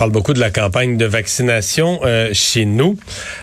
parle 0.00 0.12
beaucoup 0.12 0.32
de 0.32 0.40
la 0.40 0.48
campagne 0.48 0.96
de 0.96 1.04
vaccination 1.04 2.00
euh, 2.06 2.30
chez 2.32 2.64
nous, 2.64 2.96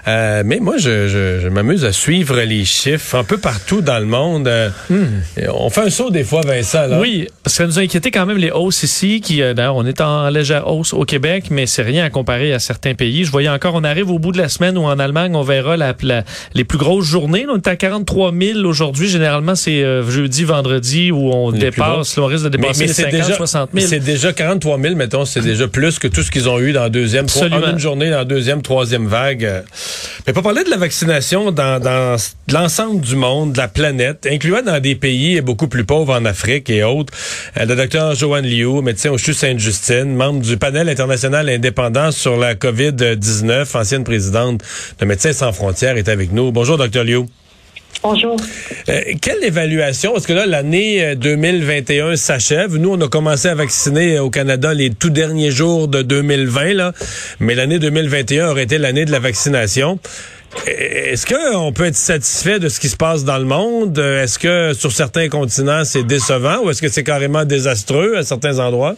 euh, 0.08 0.42
mais 0.44 0.58
moi, 0.60 0.78
je, 0.80 1.08
je, 1.08 1.48
m'amuse 1.50 1.86
à 1.86 1.92
suivre 1.92 2.42
les 2.42 2.66
chiffres 2.66 3.16
un 3.16 3.24
peu 3.24 3.38
partout 3.38 3.82
dans 3.82 4.00
le 4.00 4.08
monde. 4.08 4.48
Euh, 4.48 4.70
hmm. 4.90 5.06
On 5.54 5.70
fait 5.70 5.82
un 5.82 5.90
saut 5.92 6.10
des 6.10 6.24
fois, 6.24 6.42
Vincent. 6.42 6.88
Là. 6.88 7.00
Oui, 7.00 7.28
parce 7.44 7.56
que 7.56 7.64
ça 7.64 7.68
nous 7.68 7.78
a 7.78 7.84
inquiété 7.84 8.10
quand 8.10 8.26
même 8.26 8.40
les 8.40 8.50
hausses 8.50 8.82
ici, 8.82 9.22
qui 9.22 9.38
d'ailleurs, 9.38 9.76
on 9.76 9.86
est 9.86 10.02
en 10.02 10.30
légère 10.30 10.68
hausse 10.68 10.94
au 10.96 11.06
Québec, 11.06 11.46
mais 11.52 11.68
c'est 11.68 11.84
rien 11.84 12.04
à 12.04 12.10
comparer 12.10 12.52
à 12.54 12.58
certains 12.58 12.96
pays. 12.96 13.24
Je 13.24 13.30
voyais 13.30 13.50
encore, 13.50 13.76
on 13.76 13.84
arrive 13.84 14.10
au 14.10 14.18
bout 14.18 14.32
de 14.32 14.40
la 14.40 14.50
semaine 14.50 14.80
où 14.80 14.86
en 14.86 14.98
Allemagne, 14.98 15.36
on 15.36 15.44
verra 15.44 15.78
la, 15.78 15.94
les 16.56 16.64
plus 16.64 16.80
grosses 16.80 17.06
journées. 17.06 17.46
on 17.48 17.58
est 17.58 17.68
à 17.68 17.76
43 17.76 18.34
000 18.34 18.60
aujourd'hui. 18.62 19.10
Généralement, 19.10 19.54
c'est 19.54 19.84
jeudi, 20.10 20.44
vendredi 20.44 21.12
où 21.12 21.32
on 21.32 21.52
dépasse, 21.52 22.18
on 22.18 22.26
risque 22.26 22.46
de 22.46 22.50
dépasser 22.50 22.88
les 22.88 22.94
50, 22.94 23.12
déjà, 23.12 23.36
60 23.36 23.70
000. 23.76 23.86
C'est 23.88 24.00
déjà 24.00 24.34
43 24.34 24.80
000, 24.82 24.96
mettons, 24.96 25.26
c'est 25.26 25.42
déjà 25.42 25.68
plus 25.68 26.00
que 26.00 26.08
tout 26.08 26.24
ce 26.24 26.32
qu'ils 26.32 26.47
ont 26.47 26.47
eu 26.56 26.72
dans 26.72 26.84
la 26.84 26.90
deuxième, 26.90 27.26
en 27.26 27.72
une 27.72 27.80
journée 27.80 28.10
dans 28.10 28.20
la 28.20 28.26
deuxième, 28.26 28.62
troisième 28.62 29.08
vague. 29.08 29.64
Mais 30.26 30.34
pas 30.34 30.42
parler 30.42 30.64
de 30.64 30.70
la 30.70 30.78
vaccination 30.78 31.52
dans, 31.52 31.82
dans 31.82 32.16
l'ensemble 32.52 33.02
du 33.02 33.16
monde, 33.16 33.54
de 33.54 33.58
la 33.58 33.68
planète, 33.68 34.28
incluant 34.30 34.62
dans 34.62 34.80
des 34.80 34.96
pays 34.96 35.42
beaucoup 35.42 35.68
plus 35.68 35.84
pauvres 35.84 36.14
en 36.14 36.26
Afrique 36.26 36.70
et 36.70 36.84
autres. 36.84 37.14
Euh, 37.58 37.66
le 37.66 37.76
docteur 37.76 38.16
Joanne 38.16 38.46
Liu, 38.46 38.82
médecin 38.82 39.12
au 39.12 39.18
CHU 39.18 39.34
Sainte-Justine, 39.34 40.16
membre 40.16 40.42
du 40.42 40.58
panel 40.58 40.90
international 40.90 41.50
indépendant 41.50 42.12
sur 42.12 42.38
la 42.38 42.56
COVID-19, 42.56 43.78
ancienne 43.78 44.04
présidente 44.04 44.62
de 45.00 45.06
Médecins 45.06 45.34
sans 45.34 45.52
frontières, 45.52 45.98
est 45.98 46.10
avec 46.10 46.32
nous. 46.32 46.52
Bonjour, 46.52 46.78
docteur 46.78 47.04
Liu. 47.04 47.26
Bonjour. 48.04 48.38
Euh, 48.90 49.02
quelle 49.22 49.44
évaluation? 49.44 50.14
Parce 50.14 50.28
que 50.28 50.34
là, 50.34 50.46
l'année 50.46 51.16
2021 51.16 52.06
euh, 52.06 52.16
s'achève. 52.16 52.78
Nous, 52.78 52.94
on 52.94 53.02
a 53.02 53.08
commencé 53.08 53.48
à 53.48 53.56
vacciner 53.56 54.20
au 54.20 54.30
Canada 54.30 54.74
les 54.74 54.92
tout 54.92 55.10
derniers 55.10 55.52
jours 55.52 55.88
de 55.88 56.02
2020, 56.02 56.74
là. 56.74 56.92
Mais 57.40 57.56
l'année 57.56 57.80
2021 57.80 58.50
aurait 58.50 58.64
été 58.64 58.78
l'année 58.78 59.06
de 59.06 59.12
la 59.12 59.20
vaccination. 59.20 60.00
Est-ce 60.66 61.26
qu'on 61.26 61.74
peut 61.74 61.86
être 61.86 61.96
satisfait 61.96 62.60
de 62.60 62.70
ce 62.70 62.80
qui 62.80 62.88
se 62.88 62.98
passe 62.98 63.26
dans 63.26 63.38
le 63.38 63.46
monde? 63.46 63.98
Est-ce 63.98 64.40
que 64.40 64.74
sur 64.74 64.92
certains 64.92 65.30
continents, 65.30 65.84
c'est 65.84 66.04
décevant 66.04 66.64
ou 66.64 66.70
est-ce 66.70 66.82
que 66.82 66.88
c'est 66.88 67.04
carrément 67.04 67.46
désastreux 67.46 68.18
à 68.18 68.24
certains 68.24 68.60
endroits? 68.60 68.96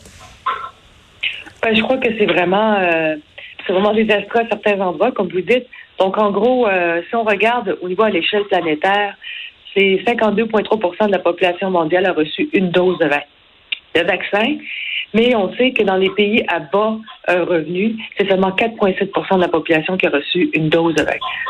Ben, 1.61 1.75
je 1.75 1.81
crois 1.81 1.97
que 1.97 2.07
c'est 2.17 2.25
vraiment, 2.25 2.75
euh, 2.75 3.15
c'est 3.65 3.73
vraiment 3.73 3.93
désastreux 3.93 4.41
à 4.41 4.47
certains 4.47 4.79
endroits, 4.79 5.11
comme 5.11 5.29
vous 5.29 5.41
dites. 5.41 5.67
Donc, 5.99 6.17
en 6.17 6.31
gros, 6.31 6.67
euh, 6.67 7.01
si 7.09 7.15
on 7.15 7.23
regarde 7.23 7.77
au 7.81 7.89
niveau 7.89 8.03
à 8.03 8.09
l'échelle 8.09 8.45
planétaire, 8.45 9.15
c'est 9.73 10.01
52,3% 10.05 11.07
de 11.07 11.11
la 11.11 11.19
population 11.19 11.69
mondiale 11.69 12.05
a 12.05 12.13
reçu 12.13 12.49
une 12.53 12.71
dose 12.71 12.97
de, 12.99 13.05
vaccin. 14.01 14.57
Mais 15.13 15.35
on 15.35 15.53
sait 15.55 15.71
que 15.71 15.83
dans 15.83 15.97
les 15.97 16.09
pays 16.11 16.43
à 16.47 16.59
bas 16.59 16.97
euh, 17.29 17.43
revenus, 17.43 17.95
c'est 18.17 18.27
seulement 18.29 18.51
4,7% 18.51 19.35
de 19.35 19.41
la 19.41 19.47
population 19.47 19.97
qui 19.97 20.07
a 20.07 20.09
reçu 20.09 20.49
une 20.53 20.69
dose 20.69 20.95
de, 20.95 21.03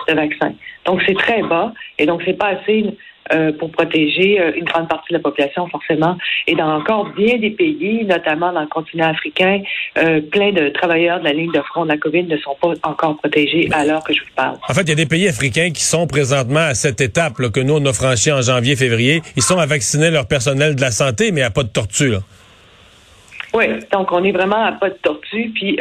de 0.08 0.14
vaccin. 0.16 0.53
Donc, 0.86 1.02
c'est 1.05 1.16
très 1.16 1.44
bas. 1.44 1.73
Et 1.97 2.05
donc, 2.05 2.22
c'est 2.25 2.38
pas 2.38 2.47
assez 2.47 2.86
euh, 3.31 3.52
pour 3.52 3.72
protéger 3.72 4.41
euh, 4.41 4.53
une 4.55 4.63
grande 4.63 4.88
partie 4.88 5.13
de 5.13 5.17
la 5.17 5.22
population, 5.22 5.67
forcément. 5.67 6.17
Et 6.47 6.55
dans 6.55 6.80
encore 6.80 7.11
bien 7.11 7.38
des 7.38 7.52
pays, 7.52 8.03
notamment 8.03 8.52
dans 8.52 8.61
le 8.61 8.67
continent 8.67 9.09
africain, 9.09 9.61
euh, 9.99 10.19
plein 10.19 10.52
de 10.52 10.69
travailleurs 10.69 11.19
de 11.19 11.25
la 11.25 11.33
ligne 11.33 11.52
de 11.52 11.61
front 11.61 11.83
de 11.83 11.89
la 11.89 11.97
COVID 11.97 12.23
ne 12.23 12.38
sont 12.38 12.55
pas 12.59 12.73
encore 12.81 13.17
protégés 13.17 13.69
à 13.71 13.86
l'heure 13.86 14.03
que 14.03 14.16
je 14.16 14.21
vous 14.21 14.33
parle. 14.36 14.58
En 14.67 14.73
fait, 14.73 14.81
il 14.81 14.89
y 14.89 14.94
a 14.94 14.95
des 14.95 15.05
pays 15.05 15.27
africains 15.27 15.69
qui 15.69 15.83
sont 15.83 16.08
présentement 16.08 16.59
à 16.59 16.73
cette 16.73 17.02
étape 17.02 17.33
que 17.53 17.59
nous, 17.59 17.75
on 17.75 17.86
a 17.86 17.94
franchi 17.94 18.31
en 18.31 18.41
janvier, 18.41 18.75
février. 18.75 19.21
Ils 19.36 19.43
sont 19.43 19.59
à 19.59 19.67
vacciner 19.67 20.09
leur 20.09 20.27
personnel 20.27 20.75
de 20.75 20.81
la 20.81 20.89
santé, 20.89 21.31
mais 21.31 21.43
à 21.43 21.52
pas 21.52 21.61
de 21.61 21.69
tortue. 21.69 22.14
Oui, 23.53 23.66
donc 23.91 24.11
on 24.11 24.23
est 24.23 24.31
vraiment 24.31 24.66
à 24.66 24.71
pas 24.71 24.89
de 24.89 24.97
tortue, 25.03 25.52
puis 25.53 25.80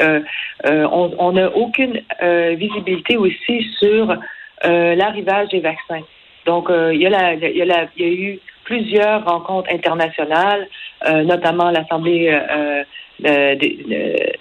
on 0.65 1.33
n'a 1.33 1.57
aucune 1.57 1.99
visibilité 2.57 3.17
aussi 3.17 3.67
sur 3.79 4.15
l'arrivage 4.63 5.49
des 5.49 5.61
vaccins. 5.61 6.03
Donc, 6.49 6.71
euh, 6.71 6.95
il, 6.95 7.03
y 7.03 7.07
a 7.07 7.35
y 7.35 7.49
y 7.99 8.05
a 8.05 8.09
eu 8.09 8.41
plusieurs 8.65 9.23
rencontres 9.27 9.71
internationales, 9.71 10.67
euh, 11.07 11.23
notamment 11.23 11.71
l'Assemblée 11.71 12.25
euh, 12.31 12.83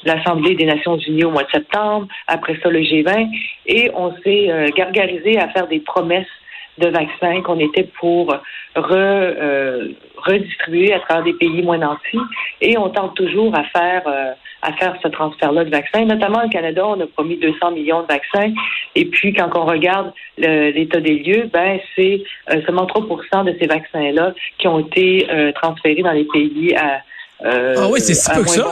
l'Assemblée 0.05 0.55
des 0.55 0.63
Nations 0.65 0.97
Unies 0.99 1.25
au 1.25 1.31
mois 1.31 1.43
de 1.43 1.51
septembre, 1.51 2.07
après 2.27 2.57
ça 2.63 2.69
le 2.69 2.79
G20, 2.79 3.27
et 3.65 3.91
on 3.93 4.13
s'est 4.23 4.71
gargarisé 4.77 5.37
à 5.39 5.49
faire 5.49 5.67
des 5.67 5.79
promesses 5.79 6.35
de 6.77 6.89
vaccins 6.89 7.41
qu'on 7.41 7.59
était 7.59 7.89
pour 7.99 8.33
re, 8.75 9.89
redistribuer 10.17 10.93
à 10.93 10.99
travers 10.99 11.23
des 11.23 11.33
pays 11.33 11.61
moins 11.61 11.77
nantis, 11.77 12.19
et 12.61 12.77
on 12.77 12.89
tente 12.89 13.15
toujours 13.15 13.55
à 13.55 13.63
faire 13.65 14.35
à 14.61 14.73
faire 14.73 14.95
ce 15.01 15.07
transfert-là 15.07 15.65
de 15.65 15.69
vaccins. 15.69 16.05
Notamment 16.05 16.43
au 16.43 16.49
Canada, 16.49 16.85
on 16.85 16.99
a 16.99 17.07
promis 17.07 17.37
200 17.37 17.71
millions 17.71 18.01
de 18.01 18.07
vaccins. 18.07 18.51
Et 18.95 19.05
puis, 19.05 19.33
quand 19.33 19.49
on 19.55 19.65
regarde 19.65 20.11
l'état 20.37 20.99
des 20.99 21.19
lieux, 21.19 21.49
ben 21.53 21.79
c'est 21.95 22.23
euh, 22.51 22.61
seulement 22.65 22.85
3% 22.85 23.45
de 23.45 23.55
ces 23.59 23.67
vaccins-là 23.67 24.33
qui 24.57 24.67
ont 24.67 24.79
été 24.79 25.27
euh, 25.29 25.51
transférés 25.53 26.01
dans 26.01 26.11
les 26.11 26.25
pays 26.25 26.75
à, 26.75 27.01
euh, 27.45 27.75
ah 27.77 27.87
oui, 27.91 27.99
c'est 28.01 28.15
si 28.15 28.31
peu 28.31 28.41
que 28.41 28.49
ça. 28.49 28.65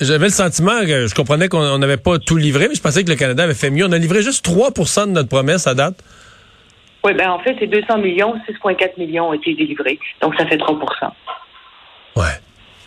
J'avais 0.00 0.26
le 0.26 0.32
sentiment 0.32 0.80
que 0.82 1.08
je 1.08 1.14
comprenais 1.14 1.48
qu'on 1.48 1.78
n'avait 1.78 1.96
pas 1.96 2.20
tout 2.20 2.36
livré, 2.36 2.68
mais 2.68 2.76
je 2.76 2.80
pensais 2.80 3.02
que 3.02 3.10
le 3.10 3.16
Canada 3.16 3.42
avait 3.42 3.54
fait 3.54 3.70
mieux. 3.70 3.84
On 3.84 3.90
a 3.90 3.98
livré 3.98 4.22
juste 4.22 4.46
3% 4.46 5.06
de 5.06 5.10
notre 5.10 5.28
promesse 5.28 5.66
à 5.66 5.74
date. 5.74 5.96
Oui, 7.04 7.14
ben 7.14 7.30
en 7.30 7.38
fait, 7.40 7.56
c'est 7.58 7.66
200 7.66 7.98
millions, 7.98 8.34
6,4 8.48 8.98
millions 8.98 9.28
ont 9.28 9.32
été 9.32 9.54
délivrés. 9.54 9.98
Donc, 10.20 10.34
ça 10.36 10.46
fait 10.46 10.56
3% 10.56 10.78
Ouais. 12.16 12.24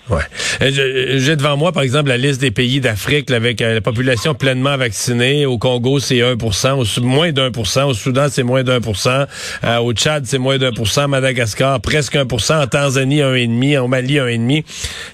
Ouais. 0.09 0.21
Euh, 0.61 1.17
j'ai 1.17 1.35
devant 1.35 1.57
moi, 1.57 1.71
par 1.71 1.81
exemple, 1.81 2.09
la 2.09 2.17
liste 2.17 2.39
des 2.39 2.51
pays 2.51 2.79
d'Afrique 2.79 3.31
avec 3.31 3.59
euh, 3.61 3.73
la 3.73 3.81
population 3.81 4.35
pleinement 4.35 4.77
vaccinée. 4.77 5.47
Au 5.47 5.57
Congo, 5.57 5.99
c'est 5.99 6.21
1 6.21 6.35
au 6.35 7.01
moins 7.01 7.31
d'un 7.31 7.49
Au 7.49 7.93
Soudan, 7.93 8.27
c'est 8.29 8.43
moins 8.43 8.61
d'un 8.63 8.79
euh, 8.79 9.77
Au 9.79 9.93
Tchad, 9.93 10.25
c'est 10.25 10.37
moins 10.37 10.59
d'un 10.59 10.71
Madagascar, 11.07 11.81
presque 11.81 12.15
1% 12.15 12.63
En 12.63 12.67
Tanzanie, 12.67 13.21
1,5% 13.21 13.79
En 13.79 13.87
Mali, 13.87 14.17
1,5% 14.17 14.63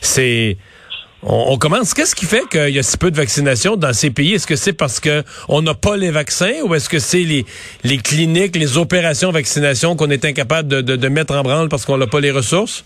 C'est... 0.01 0.57
On, 1.23 1.57
commence. 1.57 1.93
Qu'est-ce 1.93 2.15
qui 2.15 2.25
fait 2.25 2.47
qu'il 2.49 2.69
y 2.69 2.79
a 2.79 2.83
si 2.83 2.97
peu 2.97 3.11
de 3.11 3.15
vaccination 3.15 3.75
dans 3.75 3.93
ces 3.93 4.09
pays? 4.09 4.33
Est-ce 4.33 4.47
que 4.47 4.55
c'est 4.55 4.73
parce 4.73 4.99
que 4.99 5.23
on 5.49 5.61
n'a 5.61 5.75
pas 5.75 5.95
les 5.95 6.09
vaccins 6.09 6.63
ou 6.65 6.73
est-ce 6.73 6.89
que 6.89 6.97
c'est 6.97 7.23
les, 7.23 7.45
les 7.83 7.97
cliniques, 7.97 8.55
les 8.55 8.77
opérations 8.77 9.29
de 9.29 9.33
vaccination 9.33 9.95
qu'on 9.95 10.09
est 10.09 10.25
incapable 10.25 10.67
de, 10.67 10.81
de, 10.81 10.95
de 10.95 11.07
mettre 11.09 11.35
en 11.35 11.43
branle 11.43 11.69
parce 11.69 11.85
qu'on 11.85 11.97
n'a 11.97 12.07
pas 12.07 12.19
les 12.19 12.31
ressources? 12.31 12.83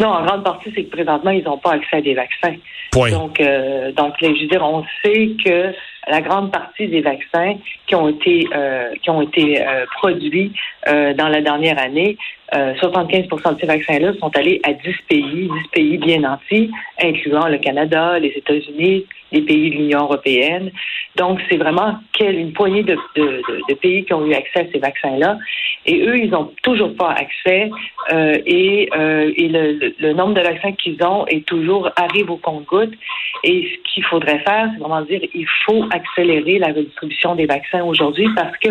Non, 0.00 0.08
en 0.08 0.24
grande 0.24 0.44
partie, 0.44 0.72
c'est 0.74 0.84
que 0.84 0.90
présentement, 0.90 1.30
ils 1.30 1.44
n'ont 1.44 1.58
pas 1.58 1.72
accès 1.72 1.96
à 1.96 2.00
des 2.00 2.14
vaccins. 2.14 2.54
Point. 2.90 3.10
Donc, 3.10 3.40
euh, 3.40 3.92
donc, 3.92 4.14
je 4.20 4.26
veux 4.26 4.48
dire, 4.48 4.62
on 4.62 4.84
sait 5.02 5.30
que 5.44 5.72
la 6.08 6.20
grande 6.20 6.52
partie 6.52 6.88
des 6.88 7.00
vaccins 7.00 7.54
qui 7.86 7.94
ont 7.94 8.08
été 8.08 8.46
euh, 8.54 8.92
qui 9.02 9.10
ont 9.10 9.22
été 9.22 9.60
euh, 9.60 9.86
produits 9.98 10.52
euh, 10.88 11.14
dans 11.14 11.28
la 11.28 11.40
dernière 11.40 11.78
année, 11.78 12.16
75% 12.52 13.54
de 13.54 13.60
ces 13.60 13.66
vaccins-là 13.66 14.12
sont 14.20 14.30
allés 14.36 14.60
à 14.62 14.72
10 14.74 14.80
pays, 15.08 15.50
10 15.64 15.68
pays 15.72 15.98
bien 15.98 16.20
nantis, 16.20 16.70
incluant 17.02 17.48
le 17.48 17.58
Canada, 17.58 18.18
les 18.20 18.28
États-Unis, 18.28 19.06
les 19.32 19.42
pays 19.42 19.70
de 19.70 19.74
l'Union 19.74 20.02
européenne. 20.02 20.70
Donc, 21.16 21.40
c'est 21.48 21.56
vraiment 21.56 21.98
une 22.20 22.52
poignée 22.52 22.84
de, 22.84 22.96
de, 23.16 23.42
de, 23.68 23.74
pays 23.74 24.04
qui 24.04 24.12
ont 24.12 24.24
eu 24.26 24.34
accès 24.34 24.60
à 24.60 24.72
ces 24.72 24.78
vaccins-là. 24.78 25.38
Et 25.86 26.06
eux, 26.06 26.16
ils 26.16 26.30
n'ont 26.30 26.52
toujours 26.62 26.94
pas 26.94 27.10
accès. 27.12 27.70
et 28.12 28.88
et 28.92 29.48
le, 29.48 29.92
le, 29.98 30.12
nombre 30.12 30.34
de 30.34 30.42
vaccins 30.42 30.72
qu'ils 30.72 31.02
ont 31.02 31.26
est 31.26 31.44
toujours 31.46 31.90
arrive 31.96 32.30
au 32.30 32.36
compte-goutte. 32.36 32.94
Et 33.42 33.68
qu'il 33.94 34.04
faudrait 34.04 34.40
faire, 34.40 34.68
c'est 34.72 34.80
vraiment 34.80 35.02
dire, 35.02 35.20
il 35.34 35.46
faut 35.64 35.84
accélérer 35.90 36.58
la 36.58 36.68
redistribution 36.68 37.34
des 37.36 37.46
vaccins 37.46 37.82
aujourd'hui 37.84 38.28
parce 38.34 38.56
que 38.58 38.70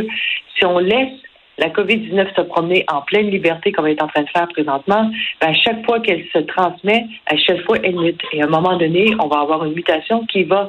si 0.56 0.66
on 0.66 0.79
laisse 0.79 1.13
la 1.57 1.69
COVID-19 1.69 2.35
se 2.35 2.41
promener 2.41 2.84
en 2.91 3.01
pleine 3.01 3.29
liberté 3.29 3.72
comme 3.72 3.85
elle 3.85 3.94
est 3.94 4.01
en 4.01 4.07
train 4.07 4.23
de 4.23 4.29
faire 4.29 4.47
présentement, 4.47 5.09
ben 5.39 5.50
à 5.50 5.53
chaque 5.53 5.85
fois 5.85 6.00
qu'elle 6.00 6.25
se 6.34 6.39
transmet, 6.39 7.06
à 7.28 7.38
chaque 7.38 7.61
fois 7.63 7.78
elle 7.84 7.95
mute. 7.95 8.22
Et 8.31 8.41
à 8.41 8.45
un 8.45 8.50
moment 8.50 8.75
donné, 8.78 9.13
on 9.19 9.28
va 9.28 9.41
avoir 9.41 9.63
une 9.66 9.73
mutation 9.73 10.25
qui 10.25 10.44
va 10.44 10.67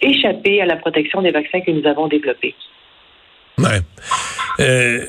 échapper 0.00 0.60
à 0.60 0.66
la 0.66 0.76
protection 0.76 1.22
des 1.22 1.30
vaccins 1.30 1.60
que 1.60 1.70
nous 1.70 1.86
avons 1.86 2.06
développés. 2.06 2.54
Ouais. 3.58 3.80
Euh, 4.60 5.06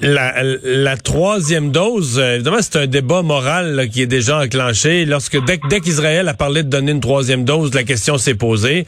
la, 0.00 0.96
troisième 0.96 1.70
dose, 1.70 2.18
euh, 2.18 2.34
évidemment, 2.34 2.58
c'est 2.60 2.78
un 2.78 2.86
débat 2.86 3.22
moral 3.22 3.88
qui 3.92 4.02
est 4.02 4.06
déjà 4.06 4.40
enclenché. 4.40 5.04
Lorsque 5.04 5.38
dès, 5.44 5.58
qu'Israël 5.80 6.28
a 6.28 6.34
parlé 6.34 6.62
de 6.62 6.68
donner 6.68 6.92
une 6.92 7.00
troisième 7.00 7.44
dose, 7.44 7.74
la 7.74 7.84
question 7.84 8.18
s'est 8.18 8.34
posée. 8.34 8.86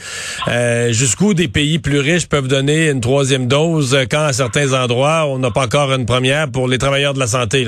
Euh, 0.48 0.92
jusqu'où 0.92 1.34
des 1.34 1.48
pays 1.48 1.78
plus 1.78 2.00
riches 2.00 2.28
peuvent 2.28 2.48
donner 2.48 2.90
une 2.90 3.00
troisième 3.00 3.46
dose 3.46 3.94
euh, 3.94 4.04
quand 4.10 4.24
à 4.24 4.32
certains 4.32 4.72
endroits 4.72 5.26
on 5.28 5.38
n'a 5.38 5.50
pas 5.50 5.66
encore 5.66 5.92
une 5.92 6.06
première 6.06 6.50
pour 6.50 6.68
les 6.68 6.78
travailleurs 6.78 7.14
de 7.14 7.20
la 7.20 7.28
santé? 7.28 7.66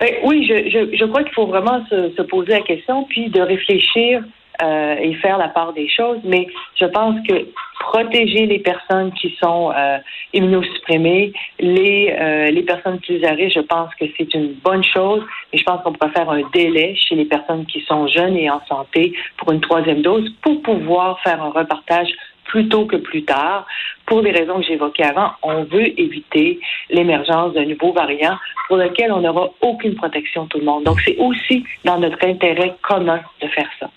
Ben, 0.00 0.10
oui, 0.24 0.46
je, 0.48 0.96
je, 0.96 1.04
crois 1.04 1.22
qu'il 1.22 1.32
faut 1.34 1.46
vraiment 1.46 1.84
se, 1.88 2.22
poser 2.22 2.52
la 2.52 2.62
question 2.62 3.04
puis 3.08 3.28
de 3.28 3.40
réfléchir 3.40 4.22
euh, 4.62 4.96
et 5.00 5.14
faire 5.14 5.38
la 5.38 5.48
part 5.48 5.72
des 5.72 5.88
choses. 5.88 6.18
Mais 6.24 6.46
je 6.76 6.86
pense 6.86 7.16
que 7.26 7.46
protéger 7.80 8.46
les 8.46 8.60
personnes 8.60 9.12
qui 9.12 9.34
sont 9.42 9.72
euh, 9.76 9.98
immunosupprimées, 10.32 11.32
les, 11.58 12.14
euh, 12.18 12.46
les 12.46 12.62
personnes 12.62 13.00
plus 13.00 13.24
à 13.24 13.32
risque, 13.32 13.56
je 13.56 13.60
pense 13.62 13.92
que 13.96 14.04
c'est 14.16 14.32
une 14.34 14.52
bonne 14.64 14.84
chose. 14.84 15.22
Et 15.52 15.58
je 15.58 15.64
pense 15.64 15.82
qu'on 15.82 15.92
pourrait 15.92 16.12
faire 16.12 16.30
un 16.30 16.42
délai 16.52 16.94
chez 16.96 17.16
les 17.16 17.24
personnes 17.24 17.66
qui 17.66 17.80
sont 17.82 18.06
jeunes 18.06 18.36
et 18.36 18.48
en 18.50 18.64
santé 18.66 19.12
pour 19.36 19.52
une 19.52 19.60
troisième 19.60 20.02
dose 20.02 20.32
pour 20.42 20.62
pouvoir 20.62 21.20
faire 21.20 21.42
un 21.42 21.50
repartage 21.50 22.08
plus 22.44 22.68
tôt 22.68 22.86
que 22.86 22.96
plus 22.96 23.24
tard. 23.24 23.66
Pour 24.06 24.20
les 24.20 24.30
raisons 24.30 24.60
que 24.60 24.66
j'évoquais 24.66 25.04
avant, 25.04 25.32
on 25.42 25.64
veut 25.64 25.98
éviter 25.98 26.60
l'émergence 26.90 27.54
d'un 27.54 27.64
nouveau 27.64 27.92
variant 27.92 28.36
pour 28.68 28.76
lequel 28.76 29.12
on 29.12 29.20
n'aura 29.20 29.50
aucune 29.60 29.94
protection 29.94 30.46
tout 30.46 30.58
le 30.58 30.64
monde. 30.64 30.84
Donc, 30.84 31.00
c'est 31.00 31.16
aussi 31.18 31.64
dans 31.84 31.98
notre 31.98 32.24
intérêt 32.26 32.74
commun 32.82 33.20
de 33.40 33.48
faire 33.48 33.68
ça. 33.80 33.90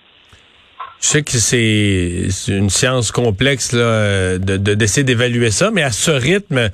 Je 1.05 1.11
sais 1.11 1.21
que 1.21 1.37
c'est 1.37 2.51
une 2.51 2.71
science 2.71 3.11
complexe 3.11 3.73
là, 3.73 4.39
de 4.39 4.57
d'essayer 4.57 5.03
d'évaluer 5.03 5.51
ça, 5.51 5.69
mais 5.71 5.83
à 5.83 5.91
ce 5.91 6.09
rythme, 6.09 6.71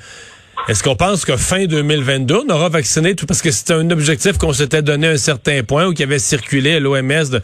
est-ce 0.70 0.84
qu'on 0.84 0.96
pense 0.96 1.26
que 1.26 1.36
fin 1.36 1.66
2022, 1.66 2.44
on 2.48 2.50
aura 2.50 2.70
vacciné 2.70 3.14
tout 3.14 3.26
parce 3.26 3.42
que 3.42 3.52
c'était 3.52 3.74
un 3.74 3.92
objectif 3.92 4.38
qu'on 4.38 4.54
s'était 4.54 4.82
donné 4.82 5.08
à 5.08 5.12
un 5.12 5.18
certain 5.18 5.64
point 5.64 5.86
ou 5.88 5.94
qui 5.94 6.04
avait 6.04 6.18
circulé 6.18 6.76
à 6.76 6.80
l'OMS 6.80 7.42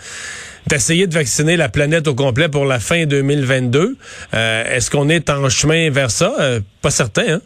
d'essayer 0.68 1.07
de 1.07 1.13
vacciner 1.13 1.57
la 1.57 1.68
planète 1.68 2.07
au 2.07 2.16
complet 2.16 2.48
pour 2.48 2.63
la 2.63 2.80
fin 2.80 3.06
2022. 3.06 3.98
Euh, 4.33 4.75
est-ce 4.75 4.90
qu'on 4.90 5.10
est 5.10 5.30
en 5.30 5.50
chemin 5.50 5.90
vers 5.90 6.10
ça? 6.10 6.36
Euh, 6.40 6.62
pas 6.81 6.92
certain, 6.92 7.33
hein? 7.33 7.42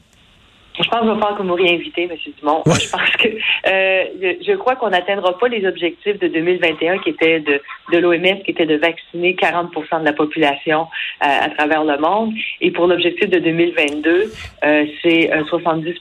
Je 0.81 0.89
pense 0.89 1.00
qu'il 1.01 1.10
va 1.10 1.16
falloir 1.16 1.38
que 1.38 1.44
vous 1.44 1.50
me 1.50 1.54
réinvitez, 1.54 2.04
M. 2.04 2.16
Dumont. 2.39 2.63
Je 2.66 2.89
pense 2.89 3.12
que 3.18 3.28
euh, 3.28 4.36
je, 4.42 4.54
crois 4.56 4.75
qu'on 4.75 4.89
n'atteindra 4.89 5.38
pas 5.38 5.48
les 5.48 5.66
objectifs 5.68 6.19
de 6.19 6.28
2021 6.28 7.00
qui 7.00 7.10
étaient 7.10 7.39
de, 7.39 7.62
de 7.92 7.98
l'OMS, 7.98 8.42
qui 8.44 8.51
était 8.51 8.66
de 8.66 8.78
vacciner 8.78 9.36
40% 9.36 10.01
de 10.01 10.06
la 10.06 10.13
population 10.13 10.81
euh, 10.81 11.28
à 11.28 11.50
travers 11.50 11.83
le 11.83 11.98
monde. 11.98 12.33
Et 12.62 12.72
pour 12.72 12.88
l'objectif 12.88 13.30
de 13.30 13.39
2022, 13.39 14.31
euh, 14.63 14.86
c'est 15.01 15.30
70 15.50 15.95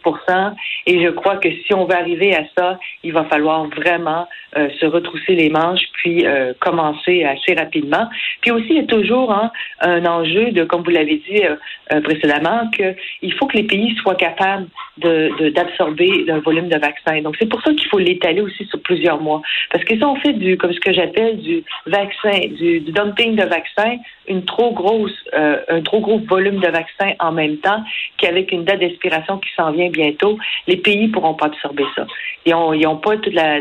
Et 0.87 1.03
je 1.03 1.09
crois 1.11 1.37
que 1.37 1.49
si 1.67 1.75
on 1.75 1.85
veut 1.85 1.97
arriver 1.97 2.35
à 2.35 2.45
ça, 2.57 2.79
il 3.03 3.13
va 3.13 3.25
falloir 3.25 3.67
vraiment 3.67 4.27
se 4.55 4.85
retrousser 4.87 5.35
les 5.37 5.49
manches 5.49 5.85
puis 5.93 6.25
commencer 6.59 7.25
assez 7.25 7.55
rapidement. 7.55 8.09
Puis 8.41 8.51
aussi, 8.51 8.67
il 8.71 8.77
y 8.77 8.81
a 8.81 8.85
toujours 8.85 9.33
hein, 9.33 9.53
un 9.81 10.05
enjeu 10.07 10.51
de, 10.51 10.65
comme 10.65 10.83
vous 10.83 10.91
l'avez 10.91 11.23
dit 11.29 11.43
précédemment, 12.03 12.69
qu'il 12.71 13.33
faut 13.35 13.47
que 13.47 13.57
les 13.57 13.63
pays 13.63 13.95
soient 14.03 14.17
capables 14.17 14.67
d'absorber 14.99 16.25
le 16.27 16.41
volume 16.41 16.69
de 16.69 16.79
vaccins. 16.79 17.21
Donc, 17.23 17.37
c'est 17.39 17.49
pour 17.49 17.63
ça 17.63 17.73
qu'il 17.73 17.89
faut 17.89 17.99
l'étaler 17.99 18.41
aussi 18.41 18.65
sur 18.67 18.81
plusieurs 18.83 19.21
mois. 19.21 19.41
Parce 19.71 19.85
que 19.85 19.97
si 19.97 20.05
on 20.05 20.17
fait 20.17 20.33
du, 20.33 20.57
comme 20.57 20.73
ce 20.73 20.81
que 20.81 20.93
j'appelle 20.93 21.39
du 21.39 21.65
vaccin, 21.87 22.39
du, 22.57 22.81
dumping 22.81 23.37
de 23.37 23.45
vaccins, 23.45 23.97
une 24.29 24.45
trop 24.45 24.73
grosse, 24.73 25.17
euh, 25.35 25.59
un 25.69 25.81
trop 25.81 26.01
gros 26.01 26.19
volume 26.19 26.61
de 26.61 26.69
vaccins 26.69 27.13
en 27.19 27.33
même 27.33 27.57
temps, 27.59 27.83
qu'avec 28.19 28.53
une 28.53 28.65
date 28.65 28.81
d'expiration 28.81 29.39
qui 29.39 29.49
s'en 29.57 29.73
vient 29.73 29.91
bientôt, 29.91 30.39
les 30.67 30.77
pays 30.77 31.09
pourront 31.09 31.35
pas 31.35 31.47
absorber 31.47 31.85
ça. 31.97 32.07
Ils 32.47 32.55
ont, 32.55 32.73
ils 32.73 32.87
ont 32.87 32.97
pas 32.97 33.17
toute 33.17 33.35
la, 33.35 33.61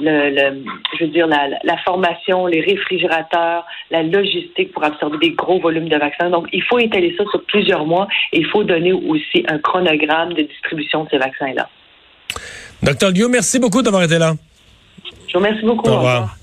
je 0.00 1.04
veux 1.04 1.10
dire, 1.10 1.26
la, 1.26 1.48
la, 1.62 1.76
formation, 1.78 2.46
les 2.46 2.60
réfrigérateurs, 2.60 3.64
la 3.90 4.02
logistique 4.02 4.72
pour 4.72 4.84
absorber 4.84 5.18
des 5.18 5.30
gros 5.30 5.58
volumes 5.60 5.88
de 5.88 5.96
vaccins. 5.96 6.30
Donc, 6.30 6.48
il 6.52 6.62
faut 6.62 6.78
étaler 6.78 7.14
ça 7.16 7.24
sur 7.30 7.42
plusieurs 7.44 7.84
mois 7.86 8.06
et 8.32 8.38
il 8.38 8.46
faut 8.46 8.64
donner 8.64 8.92
aussi 8.92 9.44
un 9.48 9.58
chronogramme 9.58 10.34
de 10.34 10.47
distribution 10.48 11.04
de 11.04 11.10
ces 11.10 11.18
vaccins-là. 11.18 11.68
Docteur 12.82 13.10
Liu, 13.10 13.28
merci 13.28 13.58
beaucoup 13.58 13.82
d'avoir 13.82 14.02
été 14.02 14.18
là. 14.18 14.34
Je 15.26 15.32
vous 15.32 15.38
remercie 15.38 15.64
beaucoup. 15.64 15.88
Au 15.88 15.96
revoir. 15.96 16.37